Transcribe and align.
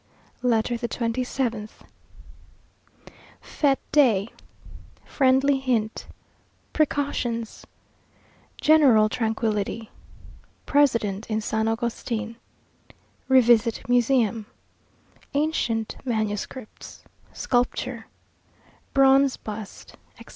]LETTER 0.55 0.77
THE 0.77 0.87
TWENTY 0.87 1.23
SEVENTH 1.23 1.83
Fête 3.39 3.77
day 3.91 4.29
Friendly 5.05 5.59
Hint 5.59 6.07
Precautions 6.73 7.67
General 8.59 9.09
Tranquillity 9.09 9.91
President 10.65 11.29
in 11.29 11.39
San 11.39 11.67
Agustin 11.67 12.37
Revisit 13.27 13.87
Museum 13.87 14.47
Ancient 15.35 15.95
Manuscripts 16.03 17.03
Sculpture 17.31 18.07
Bronze 18.95 19.37
Bust, 19.37 19.97
etc. 20.13 20.29